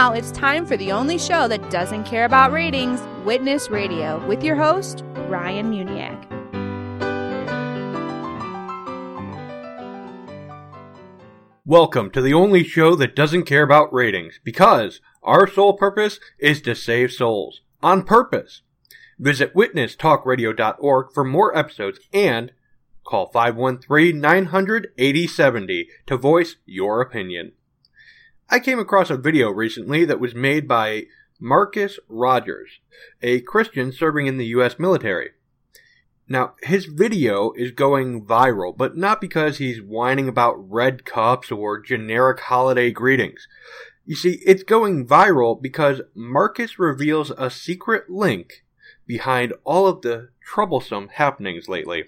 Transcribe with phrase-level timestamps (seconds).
[0.00, 4.42] now it's time for the only show that doesn't care about ratings Witness Radio with
[4.42, 6.16] your host, Ryan Muniak.
[11.66, 16.62] Welcome to the only show that doesn't care about ratings because our sole purpose is
[16.62, 17.60] to save souls.
[17.82, 18.62] On purpose.
[19.18, 22.52] Visit witnesstalkradio.org for more episodes and
[23.04, 27.52] call 513-900-8070 to voice your opinion.
[28.52, 31.04] I came across a video recently that was made by
[31.38, 32.80] Marcus Rogers,
[33.22, 35.30] a Christian serving in the US military.
[36.28, 41.80] Now, his video is going viral, but not because he's whining about red cups or
[41.80, 43.46] generic holiday greetings.
[44.04, 48.64] You see, it's going viral because Marcus reveals a secret link
[49.06, 52.06] behind all of the troublesome happenings lately,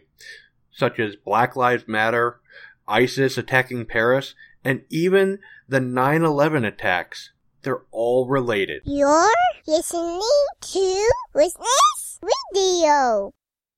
[0.73, 2.41] such as Black Lives Matter,
[2.89, 4.35] ISIS attacking Paris,
[4.65, 7.31] and even the 9 11 attacks.
[7.63, 8.83] They're all related.
[8.85, 9.33] You're
[9.67, 10.21] listening
[10.61, 12.21] to Witness
[12.53, 13.33] Radio.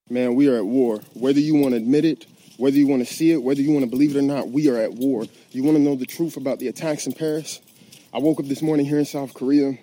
[0.08, 1.00] Man, we are at war.
[1.12, 3.84] Whether you want to admit it, whether you want to see it, whether you want
[3.84, 5.24] to believe it or not, we are at war.
[5.50, 7.60] You want to know the truth about the attacks in Paris?
[8.12, 9.78] I woke up this morning here in South Korea.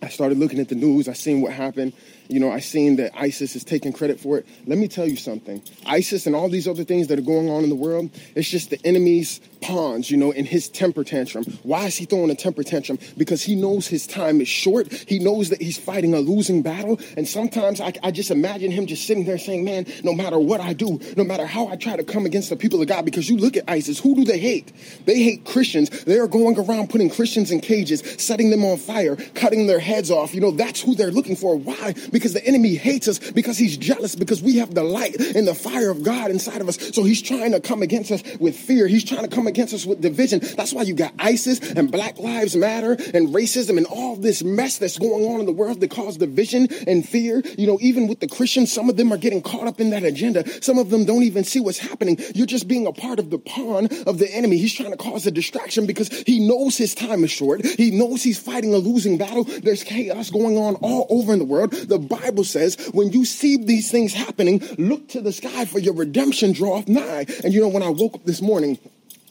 [0.00, 1.08] I started looking at the news.
[1.08, 1.92] I seen what happened.
[2.28, 4.46] You know, I seen that ISIS is taking credit for it.
[4.66, 5.62] Let me tell you something.
[5.86, 8.70] ISIS and all these other things that are going on in the world, it's just
[8.70, 11.44] the enemy's pawns, you know, in his temper tantrum.
[11.62, 12.98] Why is he throwing a temper tantrum?
[13.16, 14.92] Because he knows his time is short.
[14.92, 17.00] He knows that he's fighting a losing battle.
[17.16, 20.60] And sometimes I, I just imagine him just sitting there saying, man, no matter what
[20.60, 23.28] I do, no matter how I try to come against the people of God, because
[23.28, 24.72] you look at ISIS, who do they hate?
[25.06, 25.90] They hate Christians.
[26.04, 30.10] They are going around putting Christians in cages, setting them on fire, cutting their heads
[30.10, 30.34] off.
[30.34, 31.56] You know, that's who they're looking for.
[31.56, 31.94] Why?
[32.12, 35.54] Because the enemy hates us because he's jealous because we have the light and the
[35.54, 36.78] fire of God inside of us.
[36.94, 38.86] So he's trying to come against us with fear.
[38.86, 40.40] He's trying to come against us with division.
[40.56, 44.78] That's why you got ISIS and Black Lives Matter and racism and all this mess
[44.78, 47.42] that's going on in the world that cause division and fear.
[47.56, 50.04] You know, even with the Christians, some of them are getting caught up in that
[50.04, 50.44] agenda.
[50.62, 52.18] Some of them don't even see what's happening.
[52.34, 54.58] You're just being a part of the pawn of the enemy.
[54.58, 57.64] He's trying to cause a distraction because he knows his time is short.
[57.64, 59.44] He knows he's fighting a losing battle.
[59.44, 61.72] There's chaos going on all over in the world.
[61.72, 65.94] The Bible says when you see these things happening, look to the sky for your
[65.94, 67.26] redemption draweth nigh.
[67.44, 68.78] And you know, when I woke up this morning,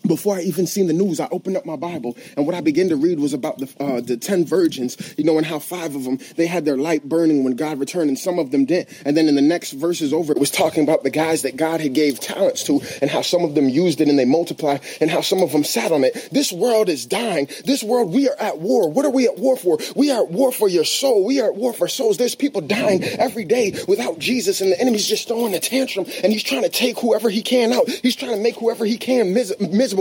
[0.08, 2.90] before I even seen the news, I opened up my Bible, and what I began
[2.90, 6.04] to read was about the uh, the ten virgins, you know, and how five of
[6.04, 8.90] them they had their light burning when God returned, and some of them didn't.
[9.06, 11.82] And then in the next verses over, it was talking about the guys that God
[11.82, 15.10] had gave talents to, and how some of them used it and they multiplied, and
[15.10, 16.30] how some of them sat on it.
[16.32, 17.48] This world is dying.
[17.66, 18.90] This world, we are at war.
[18.90, 19.78] What are we at war for?
[19.96, 21.26] We are at war for your soul.
[21.26, 22.18] We are at war for souls.
[22.18, 26.32] There's people dying every day without Jesus, and the enemy's just throwing a tantrum, and
[26.32, 27.90] he's trying to take whoever he can out.
[27.90, 29.54] He's trying to make whoever he can mis-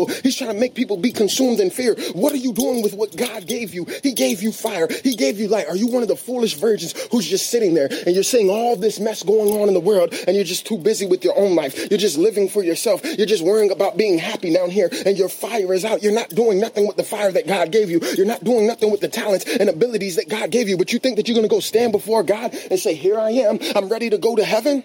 [0.04, 1.96] He's trying to make people be consumed in fear.
[2.12, 3.86] What are you doing with what God gave you?
[4.02, 4.86] He gave you fire.
[5.02, 5.66] He gave you light.
[5.68, 8.76] Are you one of the foolish virgins who's just sitting there and you're seeing all
[8.76, 11.54] this mess going on in the world and you're just too busy with your own
[11.54, 11.90] life?
[11.90, 13.00] You're just living for yourself.
[13.04, 16.02] You're just worrying about being happy down here and your fire is out.
[16.02, 18.00] You're not doing nothing with the fire that God gave you.
[18.16, 20.76] You're not doing nothing with the talents and abilities that God gave you.
[20.76, 23.30] But you think that you're going to go stand before God and say, Here I
[23.30, 23.58] am.
[23.74, 24.84] I'm ready to go to heaven?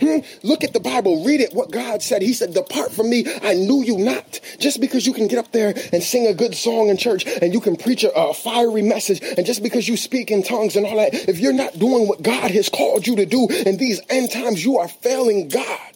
[0.00, 0.18] Hmm?
[0.42, 2.22] Look at the Bible, read it, what God said.
[2.22, 4.40] He said, Depart from me, I knew you not.
[4.58, 7.52] Just because you can get up there and sing a good song in church and
[7.52, 10.86] you can preach a, a, fiery message, and just because you speak in tongues and
[10.86, 14.00] all that, if you're not doing what God has called you to do in these
[14.08, 15.91] end times, you are failing God.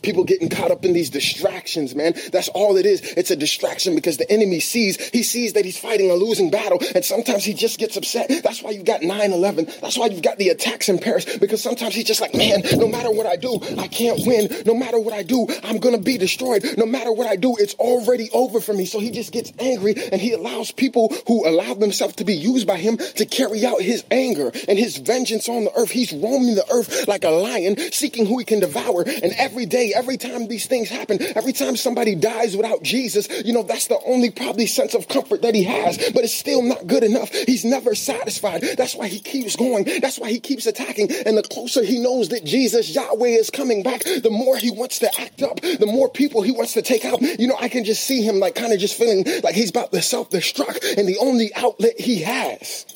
[0.00, 2.14] People getting caught up in these distractions, man.
[2.32, 3.00] That's all it is.
[3.02, 6.80] It's a distraction because the enemy sees, he sees that he's fighting a losing battle
[6.94, 8.28] and sometimes he just gets upset.
[8.42, 9.80] That's why you've got 9-11.
[9.80, 12.88] That's why you've got the attacks in Paris because sometimes he's just like, man, no
[12.88, 14.48] matter what I do, I can't win.
[14.66, 16.64] No matter what I do, I'm going to be destroyed.
[16.76, 18.84] No matter what I do, it's already over for me.
[18.84, 22.66] So he just gets angry and he allows people who allow themselves to be used
[22.66, 25.90] by him to carry out his anger and his vengeance on the earth.
[25.90, 29.02] He's roaming the earth like a lion seeking who he can devour.
[29.02, 33.52] And every day, every time these things happen, every time somebody dies without Jesus, you
[33.52, 36.86] know, that's the only probably sense of comfort that he has, but it's still not
[36.86, 37.28] good enough.
[37.46, 38.62] He's never satisfied.
[38.78, 39.84] That's why he keeps going.
[40.00, 41.12] That's why he keeps attacking.
[41.26, 45.00] And the closer he knows that Jesus, Yahweh, is coming back, the more he wants
[45.00, 47.20] to act up, the more people he wants to take out.
[47.20, 49.92] You know, I can just see him like kind of just feeling like he's about
[49.92, 52.86] to self destruct, and the only outlet he has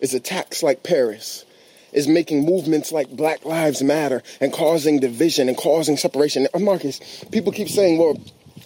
[0.00, 1.44] is attacks like Paris
[1.92, 6.46] is making movements like Black Lives Matter and causing division and causing separation.
[6.58, 7.00] Marcus,
[7.30, 8.18] people keep saying, well,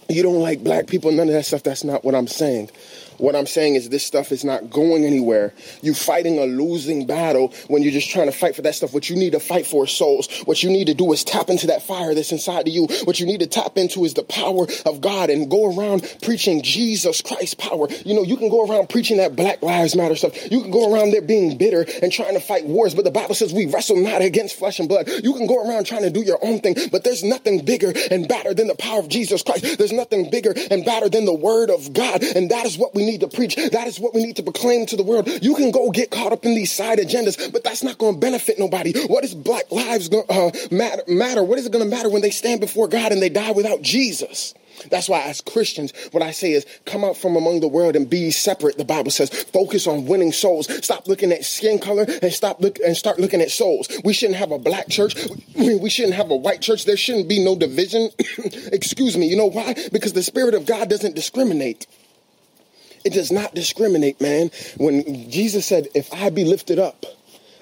[0.09, 1.63] you don't like black people, none of that stuff.
[1.63, 2.69] That's not what I'm saying.
[3.17, 5.53] What I'm saying is this stuff is not going anywhere.
[5.81, 8.93] You're fighting a losing battle when you're just trying to fight for that stuff.
[8.93, 10.27] What you need to fight for is souls.
[10.45, 12.87] What you need to do is tap into that fire that's inside of you.
[13.03, 16.61] What you need to tap into is the power of God and go around preaching
[16.61, 17.87] Jesus Christ power.
[18.05, 20.51] You know, you can go around preaching that Black Lives Matter stuff.
[20.51, 23.35] You can go around there being bitter and trying to fight wars, but the Bible
[23.35, 25.07] says we wrestle not against flesh and blood.
[25.23, 28.27] You can go around trying to do your own thing, but there's nothing bigger and
[28.27, 29.77] badder than the power of Jesus Christ.
[29.77, 32.23] There's nothing bigger and badder than the word of God.
[32.23, 33.55] And that is what we need to preach.
[33.55, 35.27] That is what we need to proclaim to the world.
[35.41, 38.19] You can go get caught up in these side agendas, but that's not going to
[38.19, 38.93] benefit nobody.
[39.07, 41.43] What is black lives uh, matter, matter?
[41.43, 43.81] What is it going to matter when they stand before God and they die without
[43.81, 44.53] Jesus?
[44.89, 48.09] That's why, as Christians, what I say is come out from among the world and
[48.09, 48.77] be separate.
[48.77, 50.67] The Bible says focus on winning souls.
[50.83, 53.87] Stop looking at skin color and stop look and start looking at souls.
[54.03, 55.15] We shouldn't have a black church.
[55.55, 56.85] We shouldn't have a white church.
[56.85, 58.09] There shouldn't be no division.
[58.71, 59.27] Excuse me.
[59.27, 59.75] You know why?
[59.91, 61.87] Because the Spirit of God doesn't discriminate.
[63.05, 64.51] It does not discriminate, man.
[64.77, 67.05] When Jesus said, "If I be lifted up."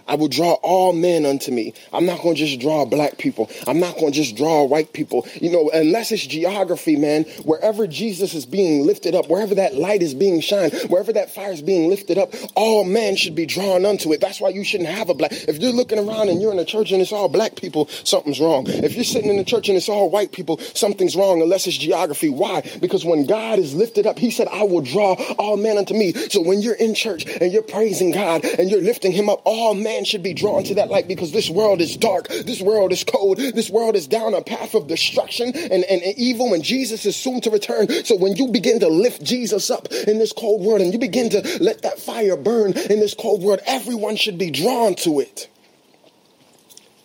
[0.07, 1.73] I will draw all men unto me.
[1.91, 3.50] I'm not going to just draw black people.
[3.67, 5.27] I'm not going to just draw white people.
[5.35, 10.01] You know, unless it's geography, man, wherever Jesus is being lifted up, wherever that light
[10.01, 13.85] is being shined, wherever that fire is being lifted up, all men should be drawn
[13.85, 14.21] unto it.
[14.21, 15.31] That's why you shouldn't have a black.
[15.31, 18.39] If you're looking around and you're in a church and it's all black people, something's
[18.39, 18.65] wrong.
[18.67, 21.77] If you're sitting in the church and it's all white people, something's wrong unless it's
[21.77, 22.29] geography.
[22.29, 22.61] Why?
[22.81, 26.13] Because when God is lifted up, he said, I will draw all men unto me.
[26.13, 29.73] So when you're in church and you're praising God and you're lifting him up, all
[29.73, 32.28] men man should be drawn to that light because this world is dark.
[32.28, 33.38] This world is cold.
[33.38, 37.16] This world is down a path of destruction and, and, and evil and Jesus is
[37.16, 37.88] soon to return.
[38.04, 41.30] So when you begin to lift Jesus up in this cold world and you begin
[41.30, 45.50] to let that fire burn in this cold world, everyone should be drawn to it.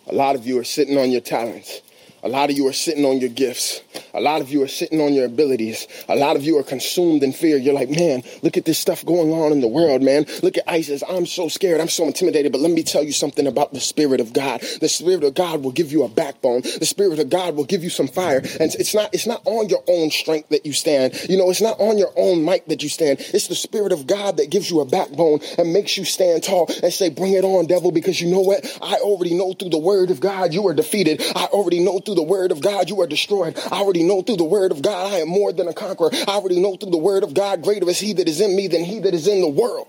[0.07, 1.81] A lot of you are sitting on your talents.
[2.21, 3.81] A lot of you are sitting on your gifts.
[4.13, 5.87] A lot of you are sitting on your abilities.
[6.09, 7.57] A lot of you are consumed in fear.
[7.57, 10.25] You're like, man, look at this stuff going on in the world, man.
[10.43, 11.01] Look at ISIS.
[11.07, 11.79] I'm so scared.
[11.79, 12.51] I'm so intimidated.
[12.51, 14.61] But let me tell you something about the Spirit of God.
[14.81, 16.61] The Spirit of God will give you a backbone.
[16.61, 18.39] The Spirit of God will give you some fire.
[18.59, 21.13] And it's not, it's not on your own strength that you stand.
[21.29, 23.19] You know, it's not on your own might that you stand.
[23.19, 26.69] It's the Spirit of God that gives you a backbone and makes you stand tall
[26.83, 28.65] and say, bring it on, devil, because you know what?
[28.81, 31.21] I already know through the word of God you are defeated.
[31.35, 33.55] I already know through the word of God you are destroyed.
[33.71, 36.09] I already know through the word of God I am more than a conqueror.
[36.11, 38.67] I already know through the word of God greater is he that is in me
[38.67, 39.87] than he that is in the world.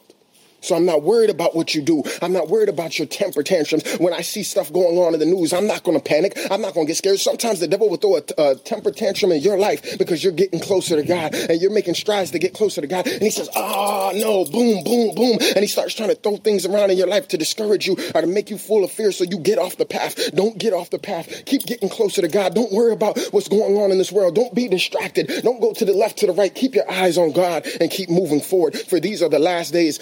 [0.61, 2.03] So I'm not worried about what you do.
[2.23, 3.85] I'm not worried about your temper tantrums.
[3.99, 6.37] When I see stuff going on in the news, I'm not going to panic.
[6.51, 7.19] I'm not going to get scared.
[7.19, 10.61] Sometimes the devil will throw a, a, temper tantrum in your life because you're getting
[10.61, 13.07] closer to God and you're making strides to get closer to God.
[13.07, 15.39] And he says, ah, oh, no, boom, boom, boom.
[15.41, 18.21] And he starts trying to throw things around in your life to discourage you or
[18.21, 20.33] to make you full of fear so you get off the path.
[20.35, 21.45] Don't get off the path.
[21.47, 22.55] Keep getting closer to God.
[22.55, 24.35] Don't worry about what's going on in this world.
[24.35, 25.31] Don't be distracted.
[25.43, 26.55] Don't go to the left, to the right.
[26.55, 28.77] Keep your eyes on God and keep moving forward.
[28.77, 29.99] For these are the last days.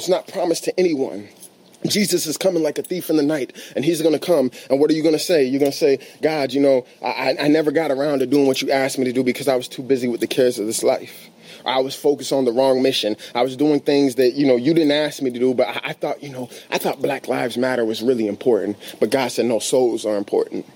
[0.00, 1.28] Tomorrow's not promised to anyone.
[1.86, 4.50] Jesus is coming like a thief in the night, and he's going to come.
[4.70, 5.44] And what are you going to say?
[5.44, 8.62] You're going to say, God, you know, I, I never got around to doing what
[8.62, 10.82] you asked me to do because I was too busy with the cares of this
[10.82, 11.28] life.
[11.66, 13.16] I was focused on the wrong mission.
[13.34, 15.80] I was doing things that, you know, you didn't ask me to do, but I,
[15.84, 18.78] I thought, you know, I thought Black Lives Matter was really important.
[19.00, 20.66] But God said, no, souls are important.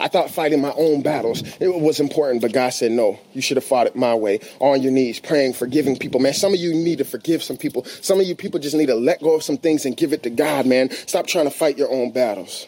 [0.00, 3.20] I thought fighting my own battles it was important, but God said no.
[3.34, 6.20] You should have fought it my way, on your knees, praying, forgiving people.
[6.20, 7.84] Man, some of you need to forgive some people.
[7.84, 10.22] Some of you people just need to let go of some things and give it
[10.22, 10.90] to God, man.
[10.90, 12.66] Stop trying to fight your own battles.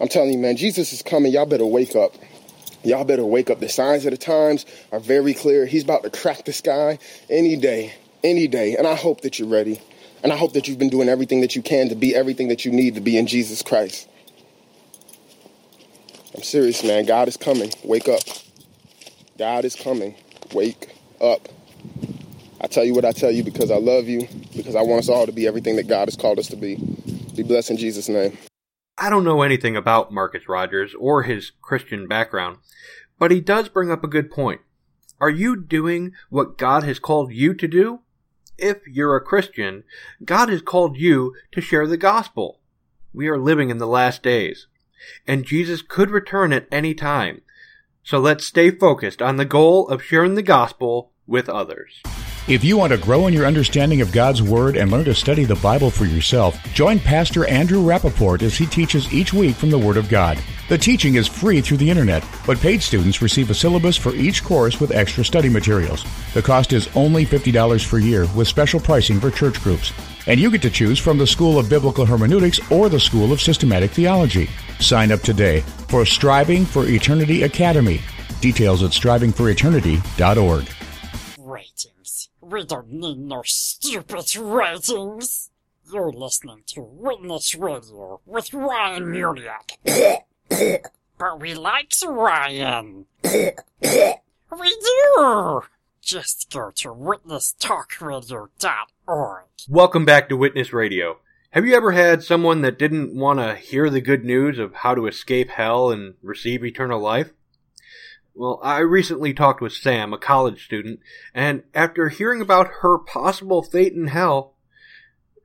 [0.00, 1.32] I'm telling you, man, Jesus is coming.
[1.32, 2.14] Y'all better wake up.
[2.84, 3.60] Y'all better wake up.
[3.60, 5.64] The signs of the times are very clear.
[5.64, 6.98] He's about to crack the sky
[7.30, 8.76] any day, any day.
[8.76, 9.80] And I hope that you're ready.
[10.22, 12.64] And I hope that you've been doing everything that you can to be everything that
[12.64, 14.08] you need to be in Jesus Christ.
[16.34, 17.04] I'm serious, man.
[17.04, 17.70] God is coming.
[17.84, 18.22] Wake up.
[19.38, 20.14] God is coming.
[20.54, 21.48] Wake up.
[22.60, 25.08] I tell you what I tell you because I love you, because I want us
[25.08, 26.76] all to be everything that God has called us to be.
[27.36, 28.38] Be blessed in Jesus' name.
[28.96, 32.58] I don't know anything about Marcus Rogers or his Christian background,
[33.18, 34.60] but he does bring up a good point.
[35.20, 38.00] Are you doing what God has called you to do?
[38.56, 39.84] If you're a Christian,
[40.24, 42.60] God has called you to share the gospel.
[43.12, 44.66] We are living in the last days
[45.26, 47.42] and Jesus could return at any time.
[48.04, 52.02] So let's stay focused on the goal of sharing the gospel with others.
[52.48, 55.44] If you want to grow in your understanding of God's Word and learn to study
[55.44, 59.78] the Bible for yourself, join Pastor Andrew Rappaport as he teaches each week from the
[59.78, 60.42] Word of God.
[60.68, 64.42] The teaching is free through the internet, but paid students receive a syllabus for each
[64.42, 66.04] course with extra study materials.
[66.34, 69.92] The cost is only $50 per year with special pricing for church groups.
[70.26, 73.40] And you get to choose from the School of Biblical Hermeneutics or the School of
[73.40, 74.50] Systematic Theology.
[74.82, 78.00] Sign up today for Striving for Eternity Academy.
[78.40, 80.68] Details at strivingforeternity.org.
[81.38, 82.28] Ratings.
[82.40, 85.50] We don't need no stupid ratings.
[85.92, 89.78] You're listening to Witness Radio with Ryan Muniak.
[91.18, 93.06] but we like Ryan.
[93.22, 93.52] we
[94.50, 95.62] do.
[96.00, 99.44] Just go to witnesstalkradio.org.
[99.68, 101.18] Welcome back to Witness Radio.
[101.52, 104.94] Have you ever had someone that didn't want to hear the good news of how
[104.94, 107.34] to escape hell and receive eternal life?
[108.34, 111.00] Well, I recently talked with Sam, a college student,
[111.34, 114.54] and after hearing about her possible fate in hell,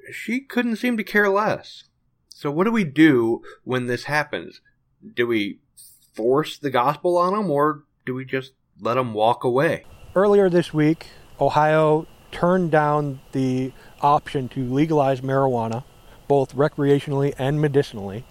[0.09, 1.83] she couldn't seem to care less.
[2.29, 4.61] So what do we do when this happens?
[5.13, 5.59] Do we
[6.13, 9.83] force the gospel on them or do we just let them walk away?
[10.15, 11.07] Earlier this week,
[11.41, 15.83] Ohio turned down the option to legalize marijuana,
[16.27, 18.24] both recreationally and medicinally.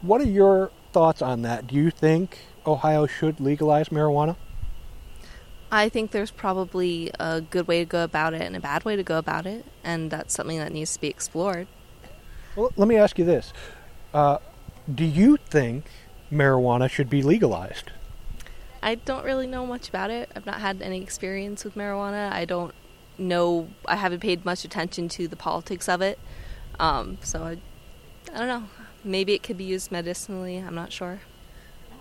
[0.00, 1.66] What are your thoughts on that?
[1.66, 4.36] Do you think Ohio should legalize marijuana?
[5.70, 8.96] I think there's probably a good way to go about it and a bad way
[8.96, 11.66] to go about it, and that's something that needs to be explored.
[12.56, 13.52] Well, let me ask you this:
[14.14, 14.38] uh,
[14.92, 15.84] Do you think
[16.32, 17.92] marijuana should be legalized?
[18.82, 20.30] I don't really know much about it.
[20.34, 22.32] I've not had any experience with marijuana.
[22.32, 22.74] I don't
[23.18, 23.68] know.
[23.84, 26.18] I haven't paid much attention to the politics of it.
[26.78, 27.58] Um, so I,
[28.34, 28.64] I don't know.
[29.04, 30.56] Maybe it could be used medicinally.
[30.56, 31.20] I'm not sure.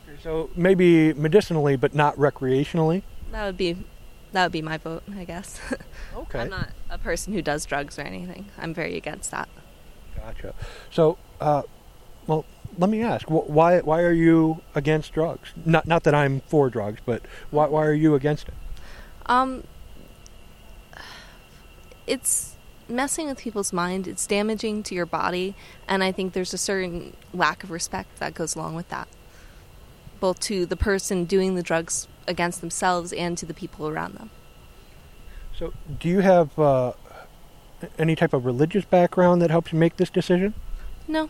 [0.08, 3.04] Okay, so maybe medicinally, but not recreationally.
[3.32, 3.78] That would be
[4.34, 5.60] that would be my vote, I guess.
[6.16, 6.40] Okay.
[6.40, 8.48] I'm not a person who does drugs or anything.
[8.58, 9.48] I'm very against that.
[10.16, 10.56] Gotcha.
[10.90, 11.62] So, uh,
[12.26, 12.44] well,
[12.78, 15.54] let me ask, why why are you against drugs?
[15.64, 18.54] Not not that I'm for drugs, but why why are you against it?
[19.28, 19.64] Um,
[22.08, 22.57] it's
[22.90, 24.08] messing with people's mind.
[24.08, 25.56] It's damaging to your body,
[25.88, 29.08] and I think there's a certain lack of respect that goes along with that,
[30.20, 34.30] both to the person doing the drugs against themselves and to the people around them.
[35.58, 36.94] So, do you have uh,
[37.98, 40.54] any type of religious background that helps you make this decision?
[41.08, 41.30] No,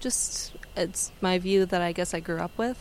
[0.00, 2.78] just it's my view that I guess I grew up with.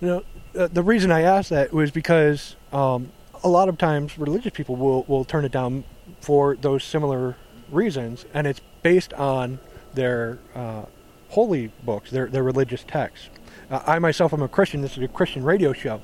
[0.00, 0.24] You know,
[0.58, 3.12] uh, the reason I asked that was because um,
[3.44, 5.84] a lot of times religious people will, will turn it down
[6.20, 7.36] for those similar
[7.70, 9.58] reasons, and it's based on
[9.94, 10.84] their uh,
[11.30, 13.30] holy books, their, their religious texts.
[13.70, 14.82] Uh, I myself am a Christian.
[14.82, 16.00] This is a Christian radio show,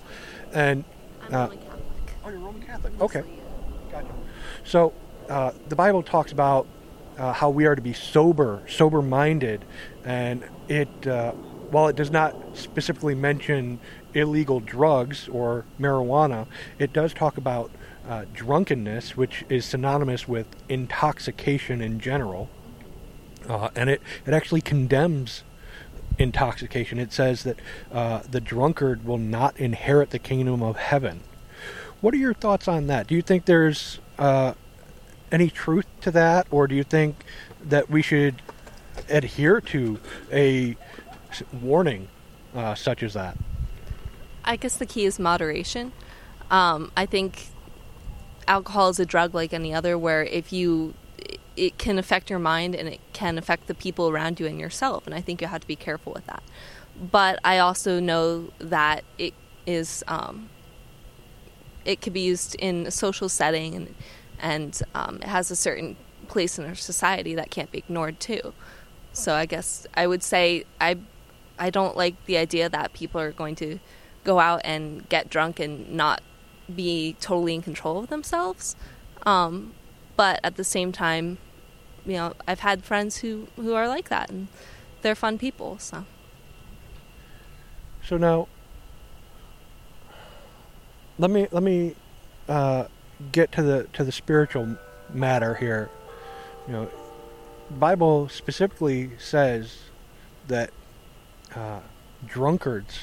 [0.53, 0.85] and
[1.29, 2.23] I'm uh, Roman Catholic.
[2.25, 3.01] oh, you're Roman Catholic.
[3.01, 3.23] Okay,
[3.93, 4.09] gotcha.
[4.65, 4.93] So
[5.29, 6.67] uh, the Bible talks about
[7.19, 9.65] uh, how we are to be sober, sober-minded,
[10.05, 11.33] and it uh,
[11.71, 13.79] while it does not specifically mention
[14.15, 16.47] illegal drugs or marijuana,
[16.79, 17.71] it does talk about
[18.09, 22.49] uh, drunkenness, which is synonymous with intoxication in general,
[23.49, 25.45] uh, and it it actually condemns
[26.19, 26.99] intoxication.
[26.99, 27.59] It says that
[27.93, 31.21] uh, the drunkard will not inherit the kingdom of heaven.
[32.01, 33.07] What are your thoughts on that?
[33.07, 34.55] Do you think there's uh,
[35.31, 37.25] any truth to that, or do you think
[37.63, 38.43] that we should
[39.09, 39.99] adhere to
[40.33, 40.77] a
[41.53, 42.09] warning
[42.55, 43.37] uh, such as that?
[44.45, 45.93] I guess the key is moderation.
[46.51, 47.49] Um, I think
[48.47, 50.95] alcohol is a drug like any other, where if you,
[51.57, 55.07] it can affect your mind and it can affect the people around you and yourself,
[55.07, 56.43] and I think you have to be careful with that.
[57.01, 59.35] But I also know that it
[59.67, 60.49] is, um,
[61.85, 63.95] it could be used in a social setting, and
[64.41, 65.97] and um, it has a certain
[66.29, 68.55] place in our society that can't be ignored too.
[69.13, 70.99] So I guess I would say I,
[71.59, 73.81] I don't like the idea that people are going to
[74.25, 76.23] go out and get drunk and not
[76.75, 78.77] be totally in control of themselves.
[79.25, 79.75] Um,
[80.17, 81.39] but at the same time,
[82.05, 84.49] you know, I've had friends who, who are like that, and
[85.03, 85.79] they're fun people.
[85.79, 86.05] So
[88.03, 88.49] So now,
[91.19, 91.95] let me let me
[92.49, 92.87] uh,
[93.33, 94.79] get to the to the spiritual
[95.13, 95.91] matter here.
[96.67, 96.91] You know,
[97.71, 99.77] Bible specifically says
[100.47, 100.71] that
[101.55, 101.81] uh,
[102.27, 103.01] drunkards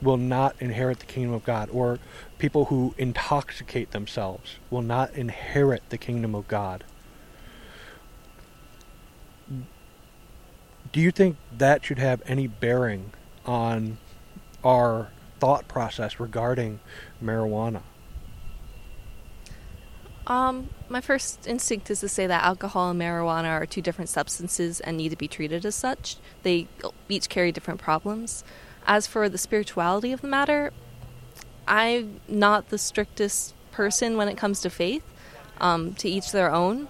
[0.00, 1.98] will not inherit the kingdom of God, or
[2.38, 6.84] people who intoxicate themselves will not inherit the kingdom of God.
[10.92, 13.12] Do you think that should have any bearing
[13.44, 13.98] on
[14.64, 16.80] our thought process regarding
[17.22, 17.82] marijuana?
[20.26, 24.80] Um, my first instinct is to say that alcohol and marijuana are two different substances
[24.80, 26.16] and need to be treated as such.
[26.42, 26.68] They
[27.08, 28.44] each carry different problems.
[28.88, 30.72] As for the spirituality of the matter,
[31.68, 35.04] I'm not the strictest person when it comes to faith.
[35.60, 36.88] Um, to each their own.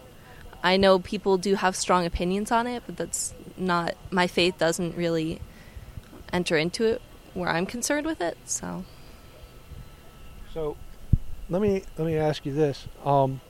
[0.62, 4.94] I know people do have strong opinions on it, but that's not my faith doesn't
[4.94, 5.40] really
[6.32, 7.02] enter into it
[7.32, 8.36] where I'm concerned with it.
[8.44, 8.84] So
[10.52, 10.76] So,
[11.48, 12.86] let me let me ask you this.
[13.04, 13.40] Um,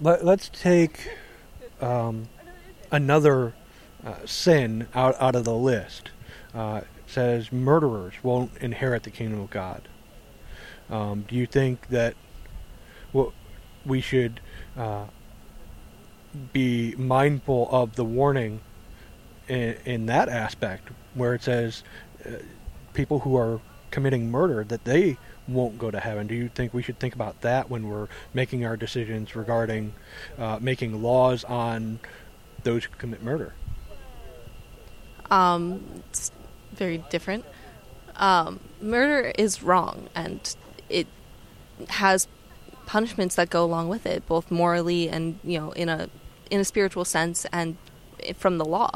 [0.00, 1.10] let, let's take
[1.80, 2.28] um,
[2.90, 3.52] another
[4.04, 6.10] uh, sin out out of the list.
[6.54, 9.88] Uh, says murderers won't inherit the kingdom of God.
[10.88, 12.14] Um, do you think that
[13.84, 14.40] we should
[14.76, 15.04] uh,
[16.52, 18.60] be mindful of the warning
[19.48, 21.82] in, in that aspect, where it says
[22.26, 22.30] uh,
[22.92, 26.26] people who are committing murder that they won't go to heaven.
[26.26, 29.94] Do you think we should think about that when we're making our decisions regarding
[30.38, 32.00] uh, making laws on
[32.62, 33.54] those who commit murder?
[35.30, 36.02] Um,
[36.74, 37.44] very different.
[38.16, 40.54] Um, murder is wrong, and
[40.88, 41.06] it
[41.88, 42.28] has
[42.86, 46.08] punishments that go along with it, both morally and you know in a
[46.50, 47.76] in a spiritual sense, and
[48.36, 48.90] from the law.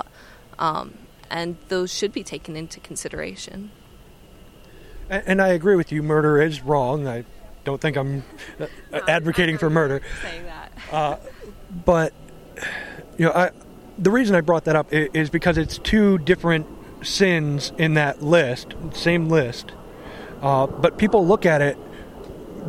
[0.59, 0.95] Um,
[1.31, 3.71] and those should be taken into consideration.
[5.11, 6.03] And, and I agree with you.
[6.03, 7.07] Murder is wrong.
[7.07, 7.25] I
[7.65, 8.25] don't think I'm
[8.59, 8.67] uh,
[9.09, 10.01] advocating for murder.
[10.23, 10.73] Saying that.
[10.91, 11.17] Uh,
[11.85, 12.13] but
[13.19, 13.51] you know, I,
[13.99, 16.67] the reason I brought that up is because it's two different
[17.03, 19.73] sins in that list, same list.
[20.43, 21.77] Uh, but people look at it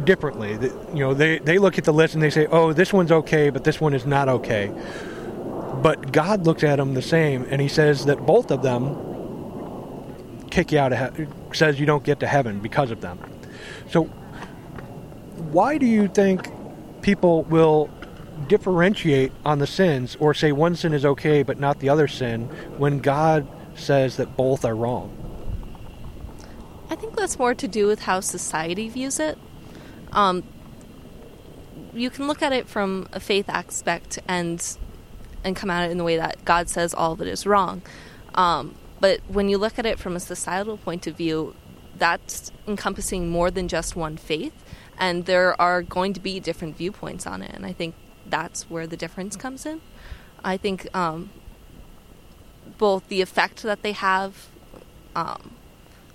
[0.05, 0.53] differently.
[0.93, 3.49] You know, they they look at the list and they say, "Oh, this one's okay,
[3.49, 4.71] but this one is not okay."
[5.81, 8.97] But God looks at them the same, and He says that both of them
[10.49, 11.33] kick you out of heaven.
[11.53, 13.19] Says you don't get to heaven because of them.
[13.89, 14.05] So,
[15.51, 16.49] why do you think
[17.01, 17.89] people will
[18.47, 22.43] differentiate on the sins, or say one sin is okay but not the other sin,
[22.77, 23.47] when God
[23.79, 25.15] says that both are wrong?
[26.89, 29.37] I think that's more to do with how society views it.
[30.11, 30.43] Um,
[31.93, 34.77] you can look at it from a faith aspect and
[35.43, 37.81] and come at it in the way that God says all of it is wrong.
[38.35, 41.55] Um, but when you look at it from a societal point of view,
[41.97, 44.53] that's encompassing more than just one faith,
[44.97, 47.51] and there are going to be different viewpoints on it.
[47.53, 47.95] And I think
[48.25, 49.81] that's where the difference comes in.
[50.43, 51.29] I think um,
[52.79, 54.47] both the effect that they have
[55.15, 55.51] um,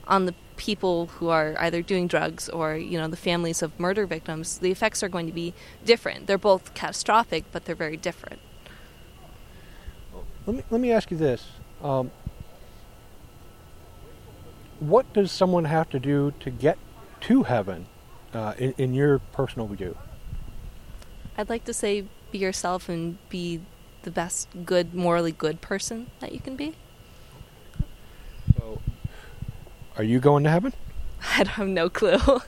[0.08, 4.06] on the people who are either doing drugs or you know the families of murder
[4.06, 5.52] victims the effects are going to be
[5.84, 8.40] different they're both catastrophic but they're very different
[10.46, 11.46] Let me let me ask you this:
[11.82, 12.10] um,
[14.78, 16.76] What does someone have to do to get
[17.22, 17.86] to heaven,
[18.34, 19.96] uh, in, in your personal view?
[21.38, 23.60] i'd like to say be yourself and be
[24.04, 26.74] the best good morally good person that you can be
[28.56, 28.80] So,
[29.96, 30.72] are you going to heaven?
[31.36, 32.18] i don't have no clue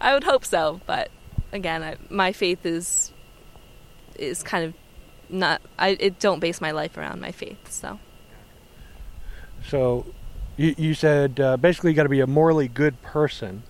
[0.00, 1.10] i would hope so but
[1.52, 3.12] again I, my faith is
[4.16, 4.74] is kind of
[5.30, 7.98] not i it don't base my life around my faith so
[9.68, 10.06] So,
[10.56, 13.62] you, you said uh, basically you got to be a morally good person.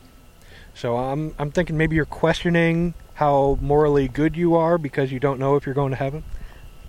[0.75, 5.39] So I'm I'm thinking maybe you're questioning how morally good you are because you don't
[5.39, 6.25] know if you're going to heaven.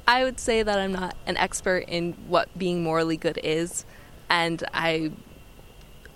[0.08, 3.84] I would say that I'm not an expert in what being morally good is,
[4.30, 5.12] and I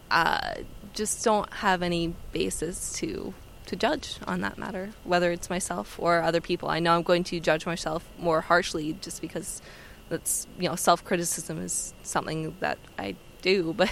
[0.09, 0.53] uh,
[0.93, 3.33] just don't have any basis to
[3.65, 6.69] to judge on that matter, whether it's myself or other people.
[6.69, 9.61] I know I'm going to judge myself more harshly just because
[10.07, 13.91] that's you know self criticism is something that I do, but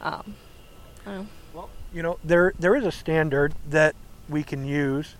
[0.00, 0.36] um,
[1.04, 1.26] I don't know.
[1.54, 3.96] Well, you know there there is a standard that
[4.28, 5.16] we can use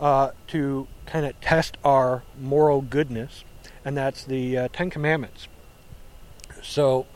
[0.00, 3.44] uh, to kind of test our moral goodness,
[3.84, 5.48] and that's the uh, Ten Commandments.
[6.62, 7.06] So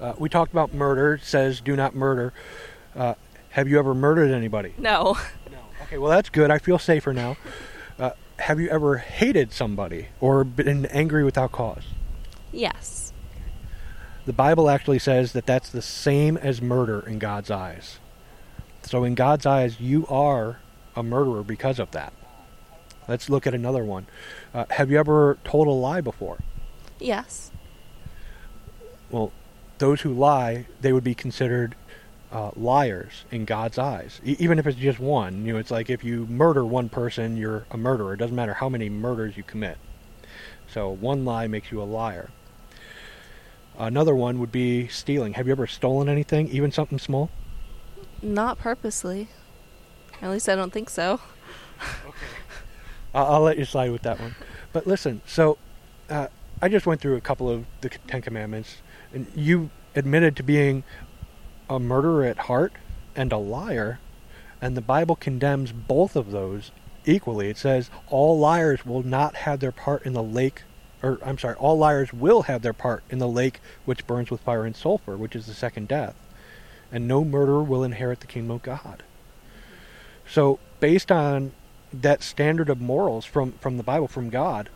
[0.00, 1.14] uh, we talked about murder.
[1.14, 2.32] It says do not murder.
[2.96, 3.14] Uh,
[3.50, 4.74] have you ever murdered anybody?
[4.78, 5.16] No,
[5.50, 5.58] No.
[5.82, 6.50] Okay, well that's good.
[6.50, 7.36] I feel safer now.
[7.98, 11.84] Uh, have you ever hated somebody or been angry without cause?
[12.52, 13.12] yes,
[14.26, 17.98] The Bible actually says that that's the same as murder in God's eyes.
[18.82, 20.58] So in God's eyes, you are
[20.94, 22.12] a murderer because of that.
[23.08, 24.06] Let's look at another one.
[24.54, 26.38] Uh, have you ever told a lie before?
[27.00, 27.50] yes,
[29.10, 29.32] Well,
[29.78, 31.74] those who lie, they would be considered
[32.30, 35.44] uh, liars in God's eyes, e- even if it's just one.
[35.44, 38.14] You know, it's like if you murder one person, you're a murderer.
[38.14, 39.78] It doesn't matter how many murders you commit.
[40.68, 42.30] So one lie makes you a liar.
[43.78, 45.32] Another one would be stealing.
[45.34, 47.30] Have you ever stolen anything, even something small?
[48.24, 49.26] not purposely.
[50.22, 51.18] At least I don't think so.
[53.14, 54.34] I'll, I'll let you slide with that one.
[54.72, 55.58] But listen, so
[56.08, 56.28] uh,
[56.60, 58.76] I just went through a couple of the Ten Commandments,
[59.12, 60.84] and you admitted to being
[61.68, 62.72] a murderer at heart
[63.14, 63.98] and a liar,
[64.60, 66.70] and the Bible condemns both of those
[67.04, 67.48] equally.
[67.48, 70.62] It says all liars will not have their part in the lake,
[71.02, 74.40] or I'm sorry, all liars will have their part in the lake which burns with
[74.40, 76.14] fire and sulfur, which is the second death.
[76.92, 79.02] and no murderer will inherit the kingdom of God.
[80.28, 81.52] So, based on
[81.92, 84.68] that standard of morals from, from the Bible, from God,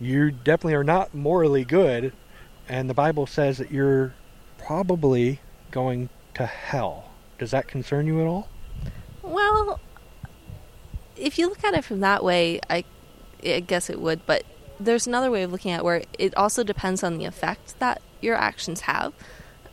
[0.00, 2.12] you definitely are not morally good,
[2.68, 4.14] and the Bible says that you're
[4.58, 7.10] probably going to hell.
[7.38, 8.48] Does that concern you at all?
[9.22, 9.80] Well,
[11.16, 12.84] if you look at it from that way, I,
[13.44, 14.24] I guess it would.
[14.26, 14.44] But
[14.78, 18.02] there's another way of looking at it where it also depends on the effect that
[18.20, 19.12] your actions have.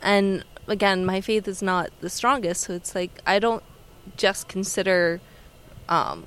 [0.00, 3.62] And again, my faith is not the strongest, so it's like I don't
[4.16, 5.20] just consider
[5.92, 6.26] um,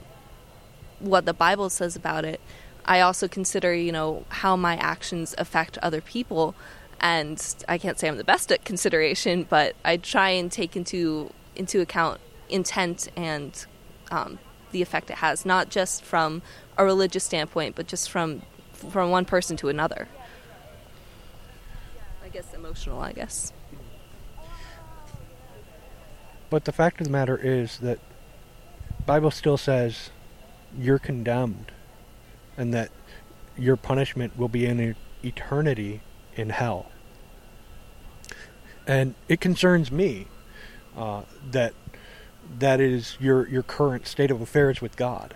[1.00, 2.40] what the Bible says about it.
[2.86, 6.54] I also consider, you know, how my actions affect other people.
[7.02, 11.32] And I can't say I'm the best at consideration, but I try and take into
[11.56, 13.66] into account intent and
[14.12, 14.38] um,
[14.72, 16.44] the effect it has, not just from
[16.78, 20.08] a religious standpoint, but just from from one person to another.
[22.24, 23.02] I guess emotional.
[23.02, 23.52] I guess.
[26.52, 28.00] But the fact of the matter is that
[29.06, 30.10] Bible still says
[30.78, 31.72] you're condemned
[32.58, 32.90] and that
[33.58, 36.02] your punishment will be in eternity
[36.36, 36.88] in hell.
[38.88, 40.28] And it concerns me
[40.96, 41.74] uh, that
[42.60, 45.36] that is your your current state of affairs with God.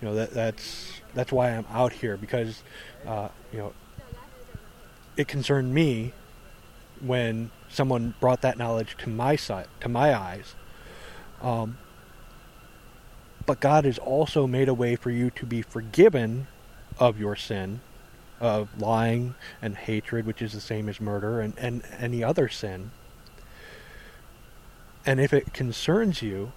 [0.00, 2.62] You know that that's that's why I'm out here because
[3.06, 3.72] uh, you know
[5.16, 6.12] it concerned me
[7.00, 10.54] when someone brought that knowledge to my sight, to my eyes.
[11.42, 11.78] Um,
[13.48, 16.48] but God has also made a way for you to be forgiven
[16.98, 17.80] of your sin,
[18.40, 22.90] of lying and hatred, which is the same as murder, and, and any other sin.
[25.06, 26.52] And if it concerns you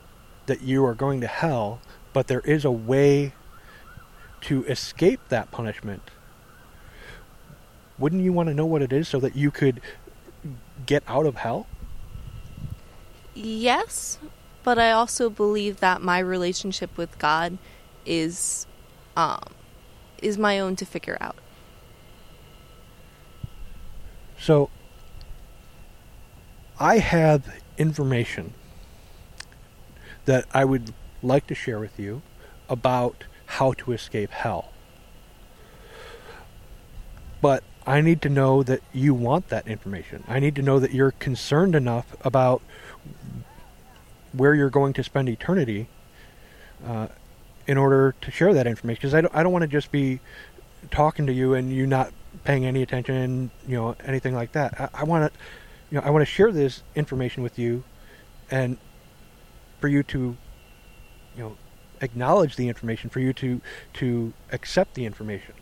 [0.47, 1.80] that you are going to hell,
[2.12, 3.32] but there is a way
[4.41, 6.12] to escape that punishment,
[7.97, 9.80] wouldn't you want to know what it is so that you could
[10.86, 11.67] get out of hell?
[13.34, 14.19] Yes,
[14.63, 17.58] but I also believe that my relationship with God
[18.06, 18.65] is
[19.15, 19.43] um,
[20.21, 21.36] is my own to figure out.
[24.39, 24.69] So
[26.80, 28.54] I have information
[30.26, 32.21] that I would like to share with you
[32.69, 34.71] about how to escape hell.
[37.41, 40.24] But I need to know that you want that information.
[40.28, 42.62] I need to know that you're concerned enough about
[44.34, 45.88] where you're going to spend eternity
[46.86, 47.08] uh,
[47.67, 49.00] in order to share that information.
[49.00, 50.20] Because I don't, I don't want to just be
[50.89, 52.12] talking to you and you not
[52.44, 54.80] paying any attention, you know, anything like that.
[54.80, 55.39] I, I want to,
[55.89, 57.84] you know, I want to share this information with you,
[58.50, 58.78] and
[59.80, 60.38] for you to,
[61.36, 61.58] you know,
[62.00, 63.62] acknowledge the information, for you to
[63.96, 65.54] to accept the information.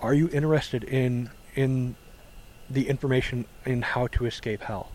[0.00, 1.96] Are you interested in in
[2.68, 4.90] the information in how to escape hell?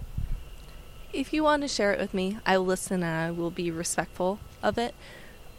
[1.14, 3.70] If you want to share it with me, I will listen and I will be
[3.70, 4.96] respectful of it.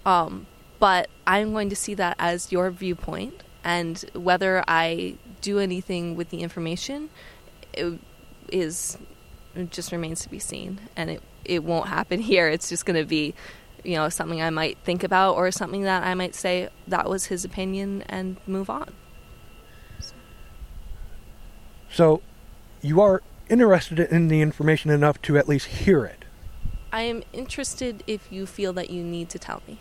[0.07, 0.47] Um,
[0.79, 6.31] but I'm going to see that as your viewpoint, and whether I do anything with
[6.31, 7.11] the information
[7.73, 7.99] it
[8.49, 8.99] is
[9.55, 12.49] it just remains to be seen, and it it won't happen here.
[12.49, 13.35] It's just going to be,
[13.85, 17.27] you know, something I might think about or something that I might say that was
[17.27, 18.93] his opinion and move on.
[21.91, 22.23] So,
[22.81, 26.25] you are interested in the information enough to at least hear it.
[26.91, 29.79] I am interested if you feel that you need to tell me.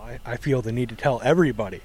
[0.00, 1.82] I, I feel the need to tell everybody.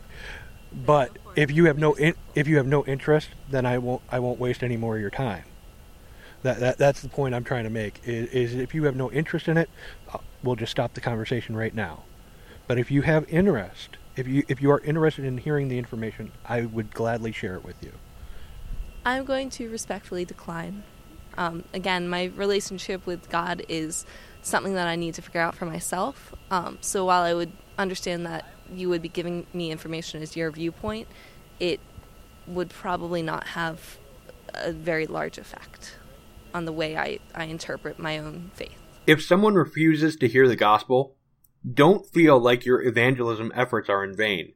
[0.72, 4.20] But if you have no in, if you have no interest, then I won't I
[4.20, 5.44] won't waste any more of your time.
[6.44, 8.00] That, that that's the point I'm trying to make.
[8.06, 9.70] Is, is if you have no interest in it,
[10.14, 12.04] uh, we'll just stop the conversation right now.
[12.68, 16.32] But if you have interest, if you if you are interested in hearing the information,
[16.46, 17.94] I would gladly share it with you.
[19.06, 20.84] I'm going to respectfully decline.
[21.38, 24.06] Um, again, my relationship with God is
[24.42, 26.34] something that I need to figure out for myself.
[26.52, 30.52] Um, so while I would understand that you would be giving me information as your
[30.52, 31.08] viewpoint,
[31.60, 31.80] it
[32.48, 33.98] would probably not have
[34.54, 35.98] a very large effect
[36.54, 38.78] on the way I, I interpret my own faith.
[39.06, 41.16] If someone refuses to hear the gospel,
[41.72, 44.54] don't feel like your evangelism efforts are in vain.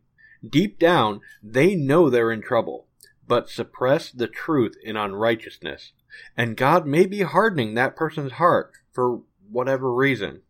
[0.48, 2.88] Deep down, they know they're in trouble,
[3.28, 5.94] but suppress the truth in unrighteousness.
[6.38, 10.42] And God may be hardening that person's heart for whatever reason.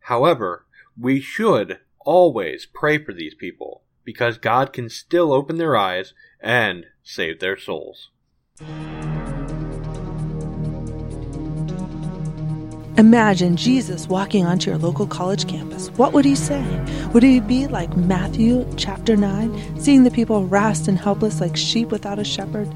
[0.00, 0.66] However,
[0.98, 6.86] we should always pray for these people because God can still open their eyes and
[7.02, 8.10] save their souls.
[12.98, 15.88] Imagine Jesus walking onto your local college campus.
[15.90, 16.64] What would he say?
[17.12, 21.92] Would he be like Matthew chapter 9, seeing the people harassed and helpless like sheep
[21.92, 22.68] without a shepherd,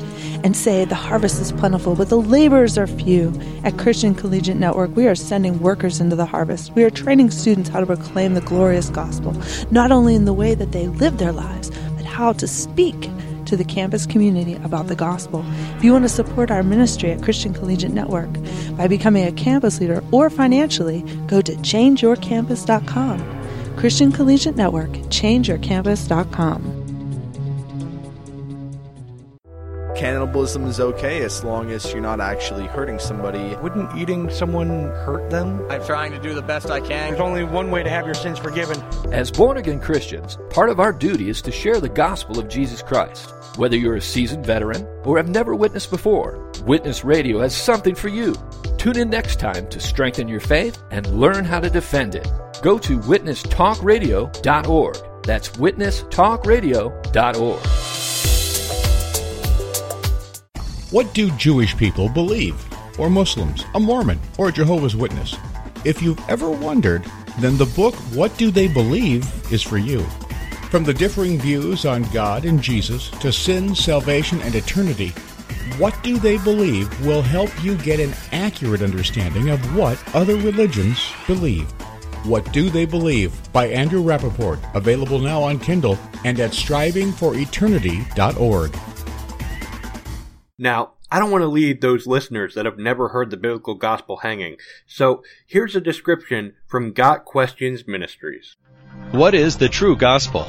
[0.44, 3.32] and say, The harvest is plentiful, but the laborers are few?
[3.64, 6.72] At Christian Collegiate Network, we are sending workers into the harvest.
[6.76, 9.35] We are training students how to proclaim the glorious gospel,
[9.72, 13.11] not only in the way that they live their lives, but how to speak
[13.53, 15.45] to the campus community about the gospel.
[15.77, 18.31] If you want to support our ministry at Christian Collegiate Network
[18.79, 23.77] by becoming a campus leader or financially, go to changeyourcampus.com.
[23.77, 26.82] Christian Collegiate Network, changeyourcampus.com.
[30.03, 33.55] Cannibalism is okay as long as you're not actually hurting somebody.
[33.62, 35.65] Wouldn't eating someone hurt them?
[35.71, 37.11] I'm trying to do the best I can.
[37.11, 38.83] There's only one way to have your sins forgiven.
[39.12, 42.83] As born again Christians, part of our duty is to share the gospel of Jesus
[42.83, 43.33] Christ.
[43.55, 48.09] Whether you're a seasoned veteran or have never witnessed before, Witness Radio has something for
[48.09, 48.35] you.
[48.79, 52.27] Tune in next time to strengthen your faith and learn how to defend it.
[52.61, 54.97] Go to witnesstalkradio.org.
[55.23, 57.82] That's witnesstalkradio.org.
[60.92, 62.55] What do Jewish people believe?
[62.98, 65.35] Or Muslims, a Mormon, or a Jehovah's Witness?
[65.87, 67.07] If you've ever wondered,
[67.38, 70.02] then the book What Do They Believe is for you.
[70.70, 75.14] From the differing views on God and Jesus to sin, salvation, and eternity,
[75.78, 81.02] What Do They Believe will help you get an accurate understanding of what other religions
[81.26, 81.70] believe.
[82.26, 88.78] What Do They Believe by Andrew Rappaport, available now on Kindle and at strivingforeternity.org.
[90.59, 94.19] Now, I don't want to leave those listeners that have never heard the biblical gospel
[94.19, 98.57] hanging, so here's a description from Got Questions Ministries.
[99.12, 100.47] What is the true gospel?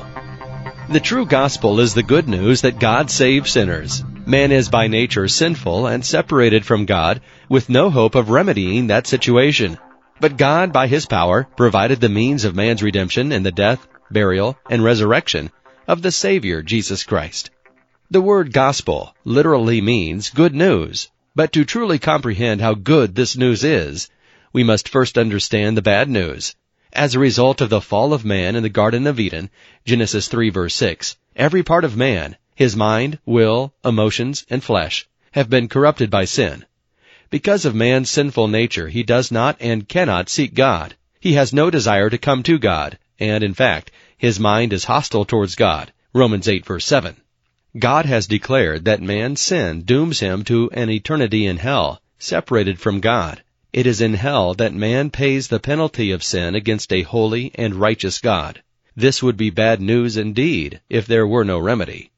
[0.89, 4.03] The true gospel is the good news that God saves sinners.
[4.25, 9.07] Man is by nature sinful and separated from God with no hope of remedying that
[9.07, 9.77] situation.
[10.19, 14.57] But God, by His power, provided the means of man's redemption in the death, burial,
[14.69, 15.49] and resurrection
[15.87, 17.51] of the Savior, Jesus Christ.
[18.11, 21.09] The word gospel literally means good news.
[21.35, 24.09] But to truly comprehend how good this news is,
[24.51, 26.53] we must first understand the bad news.
[26.91, 29.49] As a result of the fall of man in the Garden of Eden,
[29.83, 35.49] Genesis 3 verse 6, every part of man, his mind, will, emotions, and flesh, have
[35.49, 36.65] been corrupted by sin.
[37.31, 40.95] Because of man's sinful nature, he does not and cannot seek God.
[41.19, 45.25] He has no desire to come to God, and in fact, his mind is hostile
[45.25, 45.91] towards God.
[46.13, 47.15] Romans 8 verse 7.
[47.79, 52.99] God has declared that man's sin dooms him to an eternity in hell, separated from
[52.99, 53.41] God.
[53.71, 57.73] It is in hell that man pays the penalty of sin against a holy and
[57.73, 58.61] righteous God.
[58.95, 62.11] This would be bad news indeed if there were no remedy.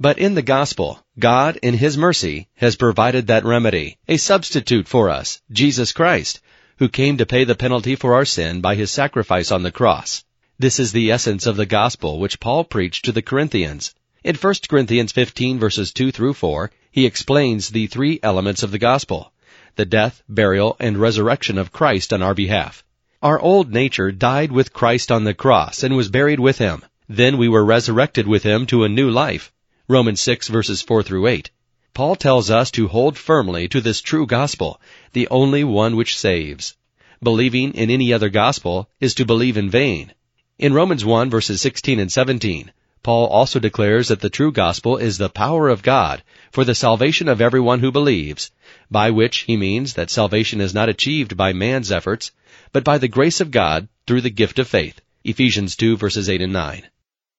[0.00, 5.10] But in the gospel, God, in His mercy, has provided that remedy, a substitute for
[5.10, 6.40] us, Jesus Christ,
[6.78, 10.24] who came to pay the penalty for our sin by His sacrifice on the cross.
[10.58, 13.94] This is the essence of the gospel which Paul preached to the Corinthians.
[14.28, 18.78] In 1 Corinthians 15 verses 2 through 4, he explains the three elements of the
[18.78, 19.32] gospel
[19.76, 22.84] the death, burial, and resurrection of Christ on our behalf.
[23.22, 26.84] Our old nature died with Christ on the cross and was buried with him.
[27.08, 29.50] Then we were resurrected with him to a new life.
[29.88, 31.48] Romans 6 verses 4 through 8.
[31.94, 34.78] Paul tells us to hold firmly to this true gospel,
[35.14, 36.76] the only one which saves.
[37.22, 40.12] Believing in any other gospel is to believe in vain.
[40.58, 42.72] In Romans 1 verses 16 and 17,
[43.08, 47.26] Paul also declares that the true gospel is the power of God for the salvation
[47.26, 48.50] of everyone who believes,
[48.90, 52.32] by which he means that salvation is not achieved by man's efforts,
[52.70, 55.00] but by the grace of God through the gift of faith.
[55.24, 56.82] Ephesians 2 verses 8 and 9.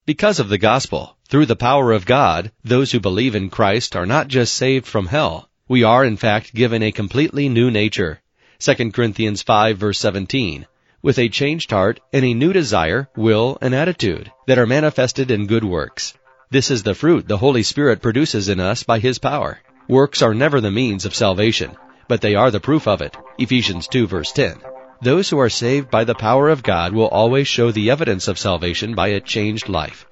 [0.07, 4.07] Because of the gospel, through the power of God, those who believe in Christ are
[4.07, 5.51] not just saved from hell.
[5.67, 8.21] We are in fact given a completely new nature.
[8.57, 10.65] 2 Corinthians 5 verse 17
[11.01, 15.47] with a changed heart and a new desire, will, and attitude that are manifested in
[15.47, 16.13] good works.
[16.51, 19.59] This is the fruit the Holy Spirit produces in us by His power.
[19.87, 21.71] Works are never the means of salvation,
[22.07, 23.15] but they are the proof of it.
[23.37, 24.57] Ephesians 2 verse 10.
[25.01, 28.37] Those who are saved by the power of God will always show the evidence of
[28.37, 30.05] salvation by a changed life.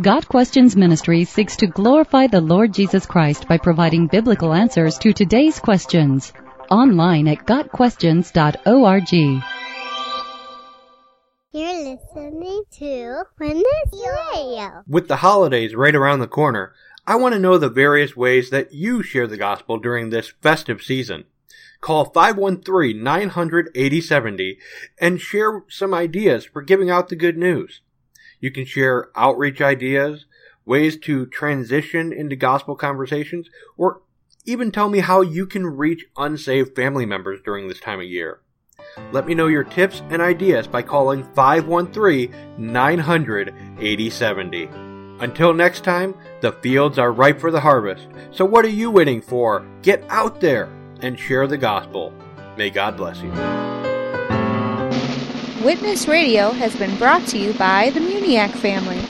[0.00, 5.12] Got Questions Ministry seeks to glorify the Lord Jesus Christ by providing biblical answers to
[5.12, 6.32] today's questions.
[6.70, 9.42] Online at GotQuestions.org.
[12.42, 13.64] You're listening to Witness
[14.34, 14.82] Radio.
[14.88, 16.72] With the holidays right around the corner,
[17.06, 20.82] I want to know the various ways that you share the gospel during this festive
[20.82, 21.22] season.
[21.80, 24.56] Call 513-900-8070
[25.00, 27.80] and share some ideas for giving out the good news.
[28.40, 30.26] You can share outreach ideas,
[30.64, 34.02] ways to transition into gospel conversations, or
[34.44, 38.40] even tell me how you can reach unsaved family members during this time of year.
[39.12, 44.70] Let me know your tips and ideas by calling 513 900 8070.
[45.20, 48.08] Until next time, the fields are ripe for the harvest.
[48.32, 49.66] So what are you waiting for?
[49.82, 50.68] Get out there
[51.00, 52.12] and share the gospel.
[52.56, 53.30] May God bless you.
[55.64, 59.01] Witness Radio has been brought to you by the Muniak family.